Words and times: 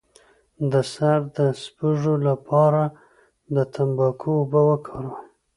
د 0.71 0.73
سر 0.93 1.19
د 1.37 1.39
سپږو 1.61 2.15
لپاره 2.27 2.83
د 3.55 3.57
تنباکو 3.73 4.29
اوبه 4.39 4.61
وکاروئ 4.69 5.19